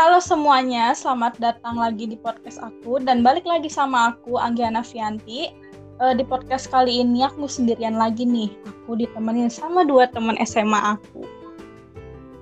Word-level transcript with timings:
Halo 0.00 0.16
semuanya, 0.16 0.96
selamat 0.96 1.36
datang 1.44 1.76
lagi 1.76 2.08
di 2.08 2.16
podcast 2.16 2.56
aku 2.56 3.04
dan 3.04 3.20
balik 3.20 3.44
lagi 3.44 3.68
sama 3.68 4.16
aku 4.16 4.40
Anggiana 4.40 4.80
Fianti. 4.80 5.52
Uh, 6.00 6.16
di 6.16 6.24
podcast 6.24 6.72
kali 6.72 7.04
ini 7.04 7.20
aku 7.20 7.44
sendirian 7.44 8.00
lagi 8.00 8.24
nih. 8.24 8.48
Aku 8.64 8.96
ditemenin 8.96 9.52
sama 9.52 9.84
dua 9.84 10.08
teman 10.08 10.40
SMA 10.40 10.96
aku. 10.96 11.20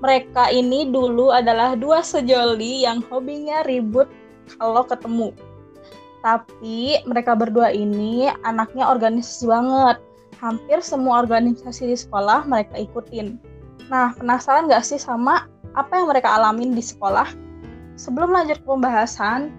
Mereka 0.06 0.54
ini 0.54 0.86
dulu 0.86 1.34
adalah 1.34 1.74
dua 1.74 1.98
sejoli 1.98 2.86
yang 2.86 3.02
hobinya 3.10 3.66
ribut 3.66 4.06
kalau 4.62 4.86
ketemu. 4.86 5.34
Tapi 6.22 7.02
mereka 7.10 7.34
berdua 7.34 7.74
ini 7.74 8.30
anaknya 8.46 8.86
organisasi 8.86 9.50
banget. 9.50 9.98
Hampir 10.38 10.78
semua 10.78 11.26
organisasi 11.26 11.90
di 11.90 11.98
sekolah 11.98 12.46
mereka 12.46 12.78
ikutin. 12.78 13.34
Nah, 13.90 14.14
penasaran 14.14 14.70
gak 14.70 14.86
sih 14.86 15.02
sama 15.02 15.50
apa 15.74 15.98
yang 15.98 16.06
mereka 16.06 16.38
alamin 16.38 16.70
di 16.70 16.86
sekolah. 16.86 17.47
Sebelum 17.98 18.30
lanjut 18.30 18.62
ke 18.62 18.66
pembahasan, 18.70 19.50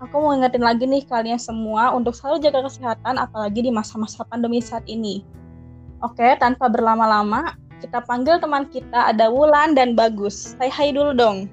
aku 0.00 0.16
mau 0.16 0.32
ingetin 0.32 0.64
lagi 0.64 0.88
nih 0.88 1.04
kalian 1.04 1.36
semua 1.36 1.92
untuk 1.92 2.16
selalu 2.16 2.40
jaga 2.40 2.64
kesehatan 2.64 3.20
apalagi 3.20 3.60
di 3.60 3.68
masa-masa 3.68 4.24
pandemi 4.24 4.64
saat 4.64 4.88
ini. 4.88 5.20
Oke, 6.00 6.40
tanpa 6.40 6.72
berlama-lama, 6.72 7.52
kita 7.84 8.00
panggil 8.08 8.40
teman 8.40 8.64
kita 8.72 9.12
ada 9.12 9.28
Wulan 9.28 9.76
dan 9.76 9.92
Bagus. 9.92 10.56
Say 10.56 10.72
hi 10.72 10.88
dulu 10.88 11.12
dong. 11.12 11.52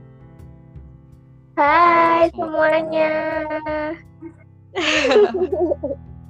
Hai 1.59 2.31
semuanya. 2.31 3.11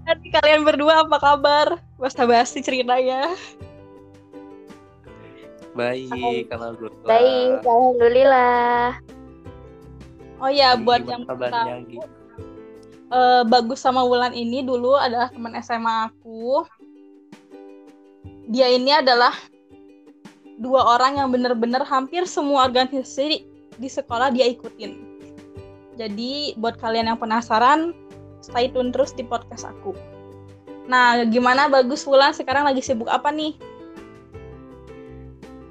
Nanti 0.09 0.27
kalian 0.41 0.65
berdua 0.65 1.05
apa 1.05 1.21
kabar? 1.21 1.77
Basta-basi 2.01 2.65
ceritanya. 2.65 3.37
Baik, 5.77 6.49
kalau 6.49 6.73
gue. 6.73 6.89
Baik, 7.05 7.61
alhamdulillah. 7.61 8.97
Oh 10.41 10.49
ya, 10.49 10.73
buat 10.73 11.05
yang 11.05 11.21
tahu, 11.29 12.01
uh, 13.13 13.45
Bagus 13.45 13.77
sama 13.85 14.01
Wulan 14.01 14.33
ini 14.33 14.65
dulu 14.65 14.97
adalah 14.97 15.29
teman 15.29 15.53
SMA 15.61 16.09
aku. 16.09 16.65
Dia 18.49 18.73
ini 18.73 18.89
adalah 18.89 19.37
dua 20.57 20.97
orang 20.97 21.21
yang 21.21 21.29
benar-benar 21.29 21.85
hampir 21.85 22.25
semua 22.25 22.65
organisasi 22.65 23.45
di 23.77 23.89
sekolah 23.89 24.33
dia 24.33 24.49
ikutin. 24.49 24.97
Jadi 26.01 26.57
buat 26.57 26.81
kalian 26.81 27.13
yang 27.13 27.21
penasaran, 27.21 27.93
stay 28.41 28.65
tune 28.73 28.89
terus 28.89 29.13
di 29.13 29.21
podcast 29.21 29.69
aku. 29.69 29.93
Nah, 30.89 31.21
gimana 31.29 31.69
Bagus 31.69 32.01
Wulan 32.09 32.33
sekarang 32.33 32.65
lagi 32.65 32.81
sibuk 32.81 33.05
apa 33.13 33.29
nih? 33.29 33.53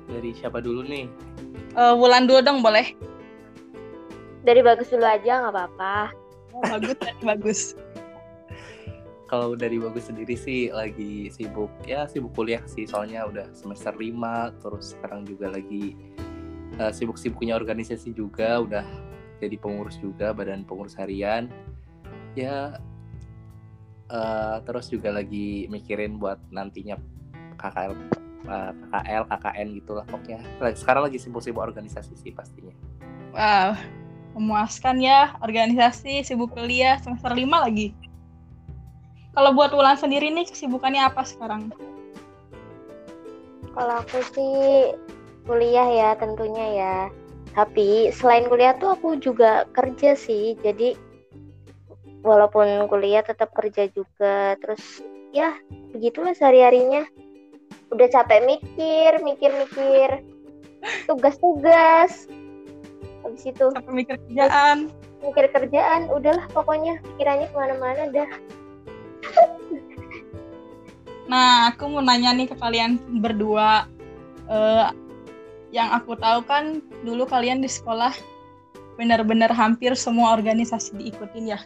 Dari 0.06 0.30
siapa 0.38 0.62
dulu 0.62 0.86
nih? 0.86 1.10
Uh, 1.74 1.98
Wulan 1.98 2.30
dulu 2.30 2.38
dong 2.38 2.62
boleh? 2.62 2.94
Dari 4.40 4.60
bagus 4.64 4.88
dulu 4.88 5.04
aja 5.04 5.32
nggak 5.44 5.52
apa-apa. 5.52 5.96
Oh, 6.56 6.62
bagus, 6.64 6.96
bagus. 7.28 7.60
Kalau 9.30 9.54
dari 9.54 9.78
bagus 9.78 10.10
sendiri 10.10 10.34
sih 10.34 10.74
lagi 10.74 11.30
sibuk 11.30 11.70
ya 11.86 12.10
sibuk 12.10 12.34
kuliah 12.34 12.64
sih 12.66 12.82
soalnya 12.82 13.30
udah 13.30 13.46
semester 13.54 13.94
5 13.94 14.58
terus 14.58 14.98
sekarang 14.98 15.22
juga 15.22 15.54
lagi 15.54 15.94
uh, 16.82 16.90
sibuk-sibuknya 16.90 17.54
organisasi 17.54 18.10
juga 18.10 18.58
udah 18.58 18.82
jadi 19.38 19.54
pengurus 19.54 20.02
juga 20.02 20.34
badan 20.34 20.66
pengurus 20.66 20.98
harian 20.98 21.46
ya 22.34 22.74
uh, 24.10 24.58
terus 24.66 24.90
juga 24.90 25.14
lagi 25.14 25.70
mikirin 25.70 26.18
buat 26.18 26.42
nantinya 26.50 26.98
KKL 27.54 27.94
uh, 28.48 28.72
KKL, 28.72 29.22
KKN 29.28 29.68
gitu 29.78 29.92
lah 29.94 30.04
pokoknya. 30.08 30.40
Sekarang 30.74 31.06
lagi 31.06 31.18
sibuk-sibuk 31.20 31.60
organisasi 31.60 32.16
sih 32.16 32.32
pastinya. 32.32 32.72
Wow, 33.30 33.78
memuaskan 34.34 35.02
ya 35.02 35.34
organisasi, 35.42 36.22
sibuk 36.22 36.54
kuliah, 36.54 36.98
semester 37.02 37.32
5 37.34 37.46
lagi. 37.46 37.92
Kalau 39.30 39.54
buat 39.54 39.70
Wulan 39.70 39.94
sendiri 39.94 40.30
nih 40.34 40.50
kesibukannya 40.50 41.06
apa 41.06 41.22
sekarang? 41.22 41.70
Kalau 43.70 43.94
aku 44.02 44.18
sih 44.34 44.54
kuliah 45.46 45.86
ya 45.86 46.10
tentunya 46.18 46.66
ya. 46.74 46.96
Tapi 47.54 48.10
selain 48.14 48.46
kuliah 48.50 48.74
tuh 48.78 48.98
aku 48.98 49.18
juga 49.22 49.66
kerja 49.70 50.18
sih. 50.18 50.58
Jadi 50.58 50.98
walaupun 52.26 52.90
kuliah 52.90 53.22
tetap 53.22 53.54
kerja 53.54 53.86
juga. 53.94 54.58
Terus 54.58 55.02
ya 55.30 55.54
begitulah 55.94 56.34
sehari-harinya 56.34 57.06
udah 57.90 58.06
capek 58.10 58.46
mikir 58.46 59.18
mikir 59.22 59.50
mikir 59.50 60.10
tugas-tugas 61.10 62.26
habis 63.24 63.44
itu 63.46 63.64
capek 63.72 63.92
mikir 63.92 64.16
kerjaan. 64.28 64.88
Mikir 65.20 65.46
kerjaan 65.52 66.08
udahlah 66.08 66.46
pokoknya 66.52 66.98
pikirannya 67.14 67.46
ke 67.52 67.56
mana-mana 67.56 68.02
dah. 68.08 68.30
Nah 71.30 71.70
aku 71.70 71.86
mau 71.86 72.02
nanya 72.02 72.34
nih 72.34 72.50
ke 72.50 72.56
kalian 72.58 72.98
berdua. 73.22 73.86
Uh, 74.50 74.90
yang 75.70 75.94
aku 75.94 76.18
tahu 76.18 76.42
kan 76.42 76.82
dulu 77.06 77.22
kalian 77.22 77.62
di 77.62 77.70
sekolah 77.70 78.10
benar-benar 78.98 79.54
hampir 79.54 79.94
semua 79.94 80.34
organisasi 80.34 80.98
diikutin 80.98 81.54
ya. 81.54 81.60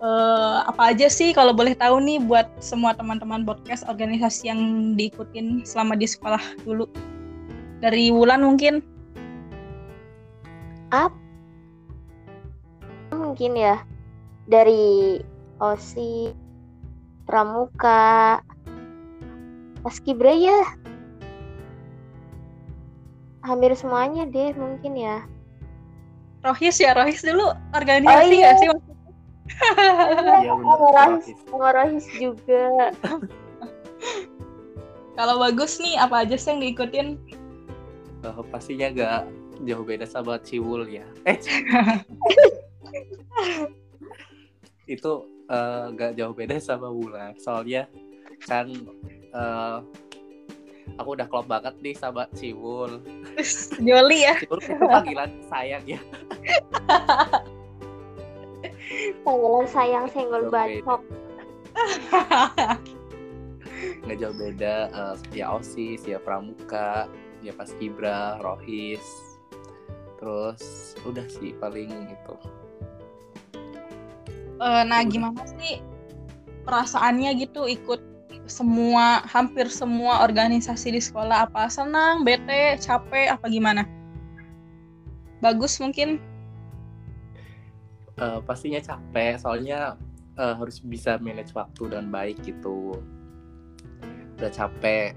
Uh, 0.00 0.64
apa 0.64 0.96
aja 0.96 1.12
sih 1.12 1.30
kalau 1.36 1.52
boleh 1.52 1.76
tahu 1.76 2.00
nih 2.00 2.18
buat 2.24 2.48
semua 2.58 2.96
teman-teman 2.96 3.44
podcast 3.44 3.84
organisasi 3.84 4.48
yang 4.48 4.60
diikutin 4.96 5.62
selama 5.62 5.94
di 5.94 6.08
sekolah 6.08 6.40
dulu? 6.66 6.88
Dari 7.80 8.10
Wulan 8.10 8.42
mungkin 8.42 8.82
up. 10.92 11.12
Mungkin 13.14 13.56
ya. 13.56 13.82
Dari 14.50 15.22
osi 15.62 16.34
pramuka 17.28 18.42
paskibra 19.86 20.34
ya 20.34 20.60
hampir 23.40 23.72
semuanya 23.72 24.28
deh 24.28 24.52
mungkin 24.56 24.96
ya. 24.96 25.24
Rohis 26.40 26.80
ya 26.80 26.96
Rohis 26.96 27.20
dulu. 27.20 27.52
Organisasi 27.76 28.24
oh, 28.24 28.32
iya. 28.32 28.46
gak 28.48 28.56
sih 28.60 28.68
Iya, 30.40 30.54
Rohis, 30.56 31.40
Rohis. 31.50 32.06
Juga. 32.16 32.94
Kalau 35.18 35.36
bagus 35.36 35.76
nih, 35.82 36.00
apa 36.00 36.24
aja 36.24 36.38
sih 36.38 36.48
yang 36.48 36.60
diikutin? 36.64 37.20
Uh, 38.24 38.40
pastinya 38.48 38.88
gak 38.94 39.20
jauh 39.64 39.84
beda 39.84 40.06
sama 40.08 40.40
Ciwul 40.40 40.88
ya. 40.88 41.06
Eh, 41.28 41.36
itu 44.94 45.12
uh, 45.48 45.92
gak 45.94 46.16
jauh 46.16 46.34
beda 46.34 46.56
sama 46.58 46.88
Wulan. 46.88 47.36
Soalnya 47.38 47.86
kan 48.44 48.72
uh, 49.36 49.84
aku 50.96 51.14
udah 51.14 51.26
klop 51.28 51.46
banget 51.46 51.76
nih 51.84 51.94
sama 51.96 52.26
Ciwul. 52.32 53.04
Joli 53.86 54.18
ya. 54.24 54.34
Ciwul 54.40 54.60
itu 54.64 54.84
panggilan 54.84 55.30
sayang 55.48 55.84
ya. 55.84 56.00
panggilan 59.24 59.66
sayang 59.70 60.06
senggol 60.10 60.50
bacok 60.50 61.00
nggak 64.04 64.16
jauh 64.20 64.36
beda 64.36 64.90
uh, 64.92 65.14
ya 65.32 65.56
osis 65.56 66.04
ya 66.04 66.20
pramuka 66.20 67.08
ya 67.40 67.52
pas 67.56 67.70
kibra 67.80 68.36
rohis 68.42 69.29
terus 70.20 70.94
udah 71.08 71.24
sih 71.26 71.56
paling 71.56 71.88
itu. 72.12 72.34
Uh, 74.60 74.84
nah 74.84 75.00
gimana 75.08 75.40
sih 75.56 75.80
perasaannya 76.68 77.32
gitu 77.40 77.64
ikut 77.64 78.04
semua 78.44 79.24
hampir 79.24 79.72
semua 79.72 80.20
organisasi 80.20 80.92
di 80.92 81.00
sekolah? 81.00 81.48
Apa 81.48 81.72
senang 81.72 82.28
bete 82.28 82.76
capek 82.76 83.32
apa 83.32 83.48
gimana? 83.48 83.88
Bagus 85.40 85.80
mungkin? 85.80 86.20
Uh, 88.20 88.44
pastinya 88.44 88.84
capek 88.84 89.40
soalnya 89.40 89.96
uh, 90.36 90.54
harus 90.60 90.84
bisa 90.84 91.16
manage 91.16 91.56
waktu 91.56 91.96
dan 91.96 92.12
baik 92.12 92.36
gitu. 92.44 93.00
Udah 94.36 94.52
capek 94.52 95.16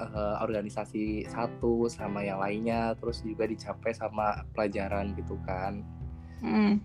uh, 0.00 0.40
organisasi 0.40 1.28
satu 1.28 1.86
sama 1.92 2.24
yang 2.24 2.40
lainnya 2.40 2.96
terus 2.96 3.20
juga 3.20 3.44
dicapai 3.44 3.92
sama 3.92 4.42
pelajaran 4.56 5.12
gitu 5.14 5.36
kan. 5.44 5.84
Mm. 6.40 6.80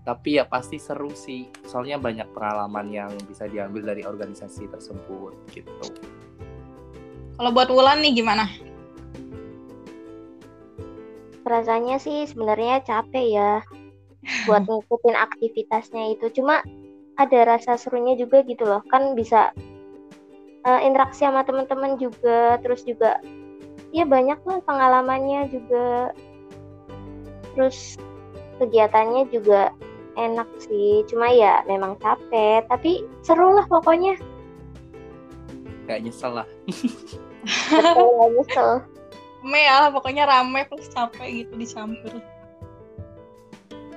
tapi 0.00 0.38
ya 0.38 0.46
pasti 0.48 0.78
seru 0.78 1.10
sih 1.12 1.50
soalnya 1.66 1.98
banyak 2.00 2.24
pengalaman 2.32 2.88
yang 2.94 3.10
bisa 3.26 3.50
diambil 3.50 3.90
dari 3.92 4.06
organisasi 4.06 4.70
tersebut 4.70 5.34
gitu. 5.52 5.70
Kalau 7.40 7.56
buat 7.56 7.72
Wulan 7.72 8.04
nih 8.04 8.20
gimana? 8.20 8.44
Rasanya 11.40 11.96
sih 11.96 12.28
sebenarnya 12.28 12.84
capek 12.84 13.26
ya 13.32 13.52
buat 14.44 14.64
ngikutin 14.68 15.16
aktivitasnya 15.16 16.20
itu. 16.20 16.28
Cuma 16.36 16.60
ada 17.16 17.40
rasa 17.48 17.80
serunya 17.80 18.12
juga 18.12 18.44
gitu 18.44 18.68
loh. 18.68 18.84
Kan 18.92 19.16
bisa 19.16 19.56
uh, 20.64 20.80
interaksi 20.80 21.24
sama 21.24 21.44
teman-teman 21.44 21.96
juga 21.96 22.56
terus 22.60 22.84
juga 22.84 23.20
ya 23.90 24.06
banyak 24.06 24.38
lah 24.42 24.58
pengalamannya 24.62 25.50
juga 25.50 26.14
terus 27.54 27.98
kegiatannya 28.58 29.26
juga 29.32 29.74
enak 30.14 30.46
sih 30.60 31.02
cuma 31.08 31.30
ya 31.30 31.64
memang 31.64 31.96
capek 31.98 32.66
tapi 32.68 33.02
seru 33.22 33.54
lah 33.54 33.66
pokoknya 33.66 34.14
Gak 35.88 36.06
nyesel 36.06 36.38
lah. 36.38 36.46
betul 37.74 38.06
nggak 38.14 38.30
nyesel 38.38 38.70
Rame 39.40 39.60
ya, 39.64 39.88
pokoknya 39.88 40.28
rame 40.28 40.68
plus 40.68 40.86
capek 40.92 41.42
gitu 41.42 41.56
dicampur. 41.56 42.20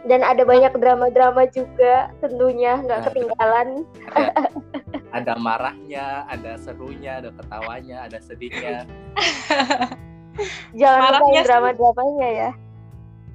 dan 0.08 0.24
ada 0.24 0.48
banyak 0.48 0.72
drama-drama 0.80 1.44
juga 1.52 2.10
tentunya 2.20 2.80
nggak 2.80 3.00
Nah. 3.00 3.06
ketinggalan 3.12 3.68
Ada, 5.14 5.38
marahnya, 5.38 6.26
ada 6.26 6.58
serunya, 6.58 7.22
ada 7.22 7.30
ketawanya, 7.38 8.10
ada 8.10 8.18
sedihnya. 8.18 8.90
jangan 10.80 11.14
Marahnya 11.14 11.42
drama-dramanya 11.46 12.30
ya 12.34 12.50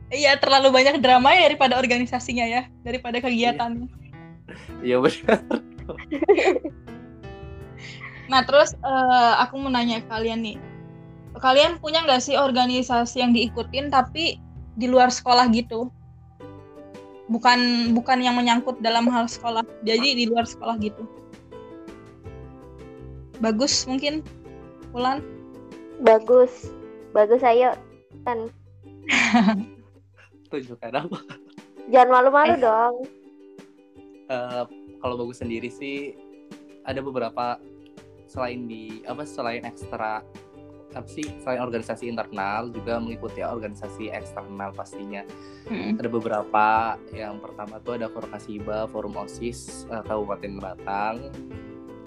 Iya, 0.08 0.40
terlalu 0.40 0.72
banyak 0.72 1.04
drama 1.04 1.36
ya 1.36 1.52
daripada 1.52 1.76
organisasinya 1.76 2.48
ya, 2.48 2.62
daripada 2.80 3.20
kegiatannya. 3.20 3.92
Iya 4.80 5.04
benar. 5.04 5.40
Nah, 8.28 8.44
terus 8.44 8.76
eh, 8.76 9.34
aku 9.40 9.56
mau 9.56 9.72
nanya 9.72 10.04
kalian 10.04 10.44
nih. 10.44 10.60
Kalian 11.40 11.80
punya 11.80 12.04
nggak 12.04 12.20
sih 12.20 12.36
organisasi 12.36 13.24
yang 13.24 13.32
diikutin 13.32 13.88
tapi 13.88 14.36
di 14.76 14.84
luar 14.84 15.08
sekolah 15.08 15.48
gitu? 15.48 15.88
Bukan 17.32 17.92
bukan 17.96 18.20
yang 18.20 18.36
menyangkut 18.36 18.84
dalam 18.84 19.08
hal 19.08 19.32
sekolah. 19.32 19.64
Jadi 19.80 20.12
di 20.12 20.24
luar 20.28 20.44
sekolah 20.44 20.76
gitu. 20.76 21.08
Bagus 23.38 23.84
mungkin. 23.84 24.22
Wulan? 24.90 25.22
bagus. 25.98 26.70
Bagus 27.10 27.42
ayo. 27.42 27.74
Kan 28.22 28.46
Tunjukkan 30.50 30.94
apa? 30.94 31.18
jangan 31.88 32.08
malu-malu 32.12 32.54
Eh. 32.54 32.60
dong. 32.60 32.94
Eh, 34.28 34.64
kalau 35.00 35.14
bagus 35.16 35.40
sendiri 35.40 35.66
sih 35.66 36.12
ada 36.84 37.00
beberapa 37.00 37.56
selain 38.28 38.68
di 38.68 39.00
apa 39.04 39.24
selain 39.24 39.64
ekstra 39.64 40.20
apa 40.88 41.04
sih 41.04 41.24
selain 41.40 41.60
organisasi 41.60 42.08
internal 42.08 42.68
juga 42.68 42.96
mengikuti 42.96 43.40
organisasi 43.40 44.08
eksternal 44.08 44.72
pastinya. 44.72 45.24
Ada 45.68 46.08
beberapa. 46.08 46.96
Yang 47.10 47.34
pertama 47.42 47.76
tuh 47.80 47.96
ada 47.96 48.08
Forkasiba 48.08 48.88
Forum 48.88 49.16
OSIS 49.16 49.84
eh, 49.88 50.02
Kabupaten 50.02 50.54
Batang 50.56 51.16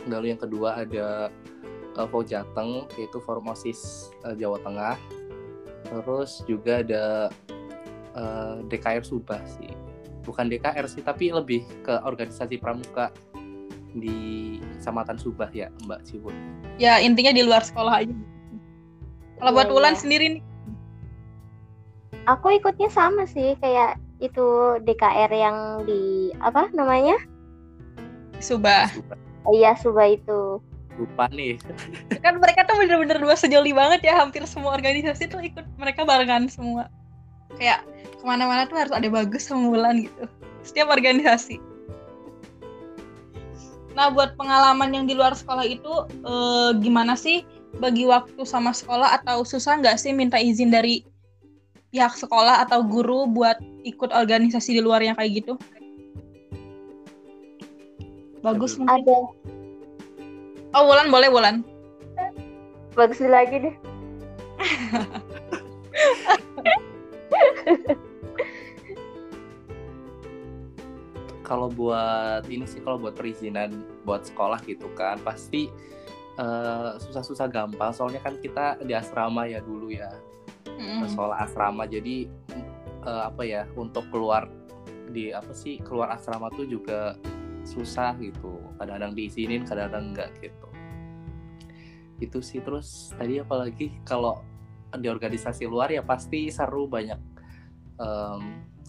lalu 0.09 0.33
yang 0.33 0.41
kedua 0.41 0.81
ada 0.81 1.29
uh, 1.99 2.23
Jateng 2.25 2.87
yaitu 2.97 3.17
Forum 3.21 3.51
OSIS 3.51 4.11
eh, 4.25 4.35
Jawa 4.39 4.57
Tengah 4.63 4.95
terus 5.91 6.39
juga 6.47 6.79
ada 6.79 7.27
eh, 8.15 8.55
DKR 8.71 9.03
Subah 9.03 9.43
sih 9.43 9.69
bukan 10.23 10.47
DKR 10.47 10.87
sih 10.87 11.03
tapi 11.03 11.35
lebih 11.35 11.67
ke 11.83 11.99
organisasi 12.07 12.61
pramuka 12.61 13.11
di 13.91 14.57
Kecamatan 14.79 15.19
Subah 15.19 15.51
ya 15.51 15.67
Mbak 15.83 16.01
Cibun 16.07 16.61
Ya 16.81 16.97
intinya 16.97 17.29
di 17.29 17.45
luar 17.45 17.61
sekolah 17.61 18.01
aja. 18.01 18.15
Kalau 19.37 19.51
buat 19.53 19.69
Wulan 19.69 19.93
iya. 19.93 20.01
sendiri 20.01 20.25
nih, 20.37 20.43
aku 22.25 22.57
ikutnya 22.57 22.89
sama 22.89 23.29
sih 23.29 23.53
kayak 23.61 24.01
itu 24.17 24.77
DKR 24.85 25.29
yang 25.29 25.57
di 25.85 26.33
apa 26.41 26.69
namanya 26.73 27.17
Subah. 28.41 28.89
Subah 28.89 29.30
iya 29.49 29.73
Suba 29.73 30.05
itu 30.05 30.61
lupa 30.99 31.25
nih 31.31 31.57
Kan 32.23 32.37
mereka 32.37 32.67
tuh 32.67 32.77
bener-bener 32.77 33.17
dua 33.17 33.33
sejoli 33.33 33.73
banget 33.73 34.05
ya, 34.05 34.21
hampir 34.21 34.45
semua 34.45 34.77
organisasi 34.77 35.25
tuh 35.31 35.41
ikut 35.41 35.65
mereka 35.81 36.05
barengan 36.05 36.45
semua. 36.45 36.85
Kayak 37.57 37.81
ke 38.21 38.23
mana-mana 38.23 38.69
tuh 38.69 38.77
harus 38.77 38.93
ada 38.93 39.09
bagus 39.09 39.49
sama 39.49 39.73
Wulan 39.73 40.05
gitu. 40.05 40.29
Setiap 40.61 40.93
organisasi. 40.93 41.57
Nah, 43.97 44.13
buat 44.13 44.37
pengalaman 44.37 44.93
yang 44.93 45.05
di 45.09 45.17
luar 45.17 45.33
sekolah 45.33 45.65
itu 45.65 45.93
eh, 46.07 46.71
gimana 46.77 47.17
sih 47.17 47.41
bagi 47.81 48.05
waktu 48.05 48.45
sama 48.45 48.69
sekolah 48.69 49.17
atau 49.17 49.41
susah 49.41 49.81
nggak 49.81 49.97
sih 49.97 50.13
minta 50.13 50.37
izin 50.37 50.69
dari 50.69 51.01
pihak 51.89 52.15
sekolah 52.15 52.63
atau 52.63 52.85
guru 52.85 53.27
buat 53.27 53.57
ikut 53.83 54.13
organisasi 54.13 54.77
di 54.77 54.81
luar 54.85 55.01
yang 55.01 55.17
kayak 55.17 55.43
gitu? 55.43 55.53
Bagus 58.41 58.77
mungkin. 58.77 59.05
ada 59.05 59.17
Oh, 60.71 60.87
Wulan 60.87 61.11
boleh 61.11 61.29
Wulan. 61.29 61.61
bagus 62.91 63.23
lagi 63.23 63.55
deh 63.55 63.75
kalau 71.41 71.67
buat 71.67 72.47
ini 72.47 72.63
sih 72.63 72.79
kalau 72.79 72.95
buat 72.99 73.15
perizinan 73.15 73.83
buat 74.07 74.23
sekolah 74.23 74.63
gitu 74.63 74.87
kan 74.95 75.19
pasti 75.23 75.67
eh, 76.39 76.91
susah-susah 76.99 77.47
gampang 77.51 77.91
soalnya 77.91 78.23
kan 78.23 78.39
kita 78.39 78.79
di 78.83 78.95
asrama 78.95 79.47
ya 79.47 79.59
dulu 79.59 79.91
ya 79.91 80.11
Mm-mm. 80.67 81.07
sekolah 81.11 81.43
asrama 81.43 81.83
jadi 81.83 82.27
eh, 83.03 83.23
apa 83.27 83.43
ya 83.43 83.67
untuk 83.75 84.07
keluar 84.11 84.47
di 85.11 85.35
apa 85.35 85.51
sih 85.51 85.79
keluar 85.83 86.11
asrama 86.15 86.47
tuh 86.55 86.63
juga 86.63 87.19
susah 87.63 88.17
gitu. 88.19 88.61
Kadang-kadang 88.77 89.13
diizinin 89.13 89.63
kadang-kadang 89.63 90.13
enggak 90.13 90.29
gitu. 90.41 90.67
Itu 92.21 92.39
sih. 92.39 92.61
Terus 92.61 93.13
tadi 93.15 93.41
apalagi 93.41 94.01
kalau 94.05 94.41
di 94.91 95.07
organisasi 95.07 95.65
luar 95.69 95.89
ya 95.93 96.03
pasti 96.03 96.51
seru 96.51 96.83
banyak 96.85 97.19
em, 97.99 98.41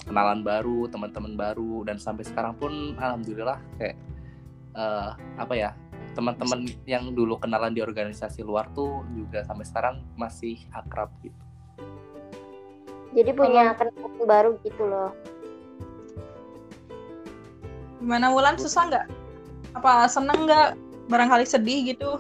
kenalan 0.04 0.42
baru 0.42 0.88
teman-teman 0.88 1.34
baru. 1.36 1.86
Dan 1.86 1.96
sampai 2.00 2.24
sekarang 2.26 2.58
pun 2.58 2.96
alhamdulillah 2.96 3.58
kayak 3.78 3.96
eh, 4.76 5.10
apa 5.38 5.54
ya 5.54 5.70
teman-teman 6.12 6.68
yang 6.84 7.16
dulu 7.16 7.40
kenalan 7.40 7.72
di 7.72 7.80
organisasi 7.80 8.44
luar 8.44 8.68
tuh 8.76 9.00
juga 9.16 9.44
sampai 9.48 9.64
sekarang 9.64 9.96
masih 10.20 10.60
akrab 10.76 11.08
gitu. 11.24 11.40
Jadi 13.12 13.30
punya 13.36 13.76
kenalan 13.76 14.24
baru 14.24 14.50
gitu 14.64 14.88
loh 14.88 15.12
Gimana 18.02 18.34
Wulan 18.34 18.58
susah 18.58 18.90
nggak? 18.90 19.06
Apa 19.78 20.10
seneng 20.10 20.44
nggak? 20.44 20.74
Barangkali 21.06 21.46
sedih 21.46 21.94
gitu? 21.94 22.18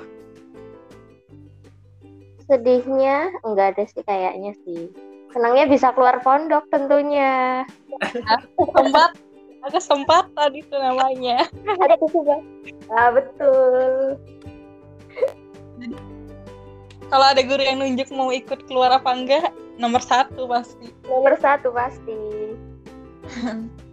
sedihnya 2.42 3.32
enggak 3.48 3.78
ada 3.78 3.84
sih 3.88 4.02
kayaknya 4.04 4.52
sih 4.66 4.90
senangnya 5.32 5.64
bisa 5.64 5.88
keluar 5.96 6.20
pondok 6.20 6.68
tentunya 6.68 7.64
Sempat, 8.76 9.16
agak 9.64 9.80
sempat 9.80 10.24
tadi 10.36 10.60
tuh 10.68 10.76
namanya. 10.76 11.48
ada 11.80 11.96
kesempatan 11.96 12.42
ah 12.92 13.08
betul 13.14 14.18
Kalau 17.08 17.26
ada 17.28 17.40
guru 17.44 17.60
yang 17.60 17.80
nunjuk 17.80 18.08
mau 18.12 18.32
ikut 18.32 18.64
keluar 18.64 18.88
apa 18.96 19.12
enggak, 19.12 19.52
nomor 19.76 20.00
satu 20.00 20.48
pasti. 20.48 20.88
nomor 21.04 21.36
satu 21.40 21.68
pasti 21.72 22.20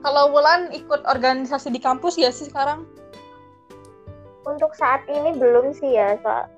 Kalau 0.00 0.32
Wulan 0.32 0.72
ikut 0.72 1.04
organisasi 1.04 1.68
di 1.68 1.80
kampus 1.80 2.16
ya 2.16 2.32
sih 2.32 2.48
sekarang? 2.48 2.88
untuk 4.48 4.72
saat 4.74 5.04
ini 5.06 5.36
belum 5.36 5.76
sih 5.76 5.94
ya 5.94 6.16
so- 6.24 6.48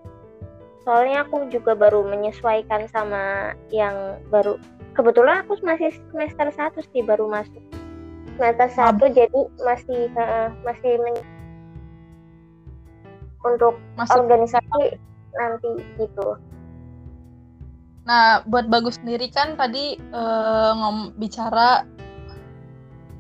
soalnya 0.83 1.27
aku 1.27 1.47
juga 1.51 1.75
baru 1.79 2.03
menyesuaikan 2.07 2.87
sama 2.91 3.55
yang 3.71 4.19
baru 4.31 4.59
kebetulan 4.99 5.43
aku 5.47 5.59
masih 5.63 5.91
semester 6.11 6.51
satu 6.55 6.81
sih 6.91 7.03
baru 7.03 7.27
masuk 7.31 7.63
semester 8.39 8.69
satu 8.73 9.05
jadi 9.11 9.41
masih 9.63 10.11
eh, 10.11 10.49
masih 10.67 10.93
men- 11.03 11.27
untuk 13.43 13.75
Masuk. 13.99 14.23
organisasi 14.23 14.99
nanti 15.35 15.71
gitu 15.99 16.39
Nah, 18.03 18.43
buat 18.51 18.67
bagus 18.67 18.99
sendiri 18.99 19.31
kan 19.31 19.55
tadi 19.55 19.95
eh, 19.95 20.71
ngom 20.75 21.15
bicara 21.15 21.87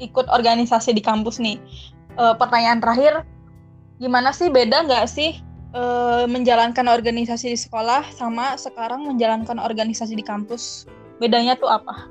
ikut 0.02 0.26
organisasi 0.26 0.90
di 0.90 1.02
kampus 1.02 1.38
nih. 1.38 1.62
Eh, 2.18 2.35
pertanyaan 2.37 2.82
terakhir, 2.82 3.23
gimana 4.02 4.35
sih 4.35 4.50
beda 4.50 4.85
nggak 4.85 5.06
sih 5.06 5.38
eh, 5.73 6.25
menjalankan 6.26 6.90
organisasi 6.90 7.54
di 7.54 7.59
sekolah 7.59 8.04
sama 8.12 8.59
sekarang 8.59 9.06
menjalankan 9.06 9.62
organisasi 9.62 10.18
di 10.18 10.26
kampus? 10.26 10.90
Bedanya 11.23 11.54
tuh 11.54 11.71
apa? 11.71 12.11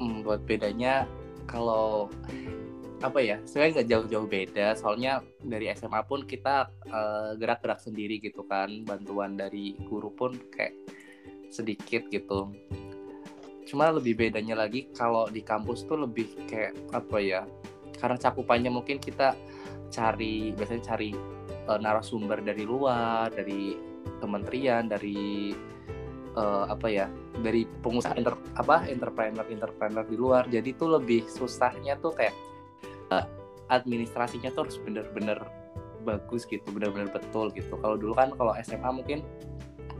Hmm, 0.00 0.24
buat 0.24 0.42
bedanya 0.48 1.04
kalau 1.46 2.08
apa 3.04 3.20
ya 3.20 3.36
sebenarnya 3.44 3.72
nggak 3.76 3.90
jauh-jauh 3.92 4.28
beda 4.28 4.72
soalnya 4.72 5.20
dari 5.44 5.68
SMA 5.76 6.00
pun 6.08 6.24
kita 6.24 6.72
eh, 6.88 7.30
gerak-gerak 7.36 7.78
sendiri 7.78 8.18
gitu 8.24 8.42
kan 8.48 8.82
bantuan 8.88 9.36
dari 9.36 9.76
guru 9.84 10.08
pun 10.10 10.32
kayak 10.50 10.72
sedikit 11.52 12.08
gitu 12.10 12.50
cuma 13.66 13.90
lebih 13.90 14.14
bedanya 14.14 14.54
lagi 14.54 14.86
kalau 14.94 15.26
di 15.26 15.42
kampus 15.42 15.84
tuh 15.84 16.06
lebih 16.06 16.46
kayak 16.46 16.72
apa 16.94 17.18
ya 17.18 17.42
karena 17.98 18.16
cakupannya 18.16 18.70
mungkin 18.70 19.02
kita 19.02 19.34
cari 19.90 20.54
biasanya 20.54 20.82
cari 20.94 21.10
eh, 21.44 21.78
narasumber 21.82 22.40
dari 22.46 22.62
luar 22.62 23.28
dari 23.34 23.74
kementerian 24.22 24.86
dari 24.86 25.52
uh, 26.36 26.64
apa 26.70 26.86
ya 26.86 27.06
dari 27.40 27.64
pengusaha 27.82 28.14
inter, 28.14 28.36
apa 28.54 28.86
entrepreneur 28.86 29.44
entrepreneur 29.48 30.04
di 30.06 30.16
luar. 30.16 30.44
Jadi 30.46 30.76
tuh 30.76 31.00
lebih 31.00 31.26
susahnya 31.26 31.98
tuh 31.98 32.14
kayak 32.14 32.36
uh, 33.10 33.24
administrasinya 33.72 34.52
tuh 34.52 34.68
harus 34.68 34.78
bener-bener 34.84 35.40
bagus 36.06 36.46
gitu 36.46 36.62
bener-bener 36.70 37.10
betul 37.10 37.50
gitu. 37.50 37.74
Kalau 37.80 37.98
dulu 37.98 38.14
kan 38.14 38.30
kalau 38.36 38.54
SMA 38.62 38.90
mungkin 38.94 39.26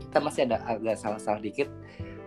kita 0.07 0.23
masih 0.23 0.47
ada 0.47 0.63
agak 0.63 0.95
salah-salah 0.95 1.43
dikit 1.43 1.67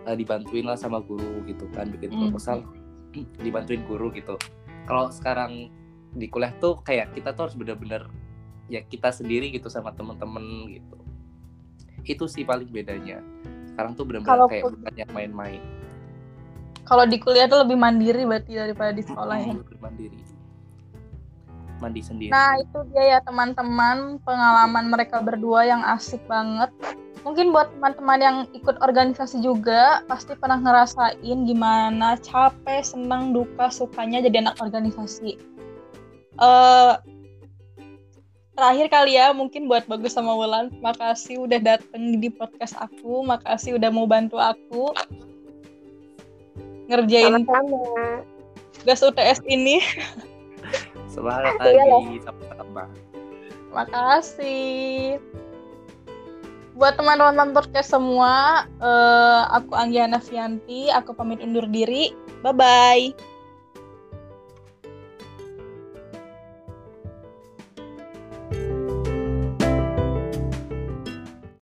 uh, 0.07 0.15
dibantuin 0.15 0.65
lah 0.65 0.77
sama 0.77 1.01
guru 1.03 1.43
gitu 1.45 1.65
kan 1.73 1.89
bikin 1.89 2.11
proposal 2.11 2.65
mm. 3.13 3.41
dibantuin 3.41 3.83
guru 3.85 4.09
gitu. 4.13 4.37
Kalau 4.89 5.11
sekarang 5.13 5.69
di 6.11 6.27
kuliah 6.27 6.51
tuh 6.59 6.79
kayak 6.83 7.15
kita 7.15 7.31
tuh 7.31 7.47
harus 7.47 7.55
bener-bener 7.55 8.07
ya 8.67 8.83
kita 8.83 9.11
sendiri 9.11 9.51
gitu 9.51 9.67
sama 9.67 9.91
temen-temen 9.95 10.71
gitu. 10.71 10.97
Itu 12.07 12.25
sih 12.25 12.47
paling 12.47 12.71
bedanya. 12.71 13.21
Sekarang 13.67 13.95
tuh 13.95 14.07
bener-bener 14.07 14.47
kayak 14.49 14.63
bukan 14.71 14.93
yang 14.95 15.11
main-main. 15.11 15.61
Kalau 16.81 17.05
di 17.05 17.21
kuliah 17.21 17.45
tuh 17.47 17.61
lebih 17.61 17.77
mandiri 17.77 18.25
berarti 18.25 18.57
daripada 18.57 18.91
di 18.91 19.03
sekolah 19.05 19.37
ya? 19.37 19.53
lebih 19.53 19.79
mandiri. 19.79 20.19
Mandi 21.81 22.01
sendiri. 22.03 22.29
Nah 22.29 22.61
itu 22.61 22.77
dia 22.93 23.17
ya 23.17 23.19
teman-teman. 23.25 24.21
Pengalaman 24.21 24.85
mereka 24.91 25.17
berdua 25.21 25.65
yang 25.65 25.81
asik 25.81 26.21
banget 26.29 26.69
mungkin 27.21 27.53
buat 27.53 27.69
teman-teman 27.77 28.19
yang 28.19 28.37
ikut 28.57 28.81
organisasi 28.81 29.45
juga 29.45 30.01
pasti 30.09 30.33
pernah 30.33 30.57
ngerasain 30.57 31.37
gimana 31.45 32.17
capek, 32.17 32.81
senang, 32.81 33.33
duka, 33.33 33.69
sukanya 33.69 34.25
jadi 34.25 34.41
anak 34.45 34.57
organisasi. 34.57 35.37
Uh, 36.41 36.97
terakhir 38.57 38.87
kali 38.89 39.17
ya 39.17 39.33
mungkin 39.33 39.69
buat 39.69 39.85
Bagus 39.85 40.17
sama 40.17 40.33
Wulan, 40.33 40.73
makasih 40.81 41.45
udah 41.45 41.61
dateng 41.61 42.17
di 42.17 42.29
podcast 42.33 42.73
aku, 42.81 43.21
makasih 43.21 43.77
udah 43.77 43.89
mau 43.93 44.09
bantu 44.09 44.41
aku 44.41 44.93
ngerjain 46.89 47.45
sama 47.45 47.79
gas 48.83 49.05
UTS 49.05 49.39
ini. 49.45 49.79
Semangat 51.11 51.59
lagi, 51.59 52.17
sama-sama. 52.23 52.83
Makasih 53.71 55.19
buat 56.75 56.95
teman-teman 56.95 57.51
podcast 57.51 57.91
semua, 57.91 58.65
uh, 58.79 59.41
aku 59.51 59.75
Anggiana 59.75 60.19
Fianti, 60.19 60.87
aku 60.91 61.11
pamit 61.15 61.43
undur 61.43 61.67
diri. 61.67 62.15
Bye-bye. 62.41 63.30